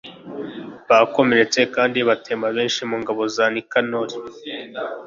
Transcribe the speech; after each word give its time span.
bakomeretsa 0.89 1.61
kandi 1.75 1.99
batema 2.07 2.47
benshi 2.55 2.81
mu 2.89 2.95
ngabo 3.01 3.23
za 3.35 3.45
nikanori 3.53 4.15